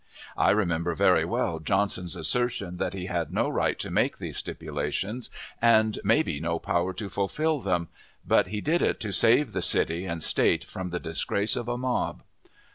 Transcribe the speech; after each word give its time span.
I 0.35 0.49
remember 0.49 0.95
very 0.95 1.23
well 1.25 1.59
Johnson's 1.59 2.15
assertion 2.15 2.77
that 2.77 2.95
he 2.95 3.05
had 3.05 3.31
no 3.31 3.47
right 3.47 3.77
to 3.77 3.91
make 3.91 4.17
these 4.17 4.37
stipulations, 4.37 5.29
and 5.61 5.99
maybe 6.03 6.39
no 6.39 6.57
power 6.57 6.91
to 6.95 7.07
fulfill 7.07 7.59
them; 7.59 7.87
but 8.25 8.47
he 8.47 8.61
did 8.61 8.81
it 8.81 8.99
to 9.01 9.11
save 9.11 9.53
the 9.53 9.61
city 9.61 10.05
and 10.07 10.23
state 10.23 10.63
from 10.63 10.89
the 10.89 10.99
disgrace 10.99 11.55
of 11.55 11.67
a 11.67 11.77
mob. 11.77 12.23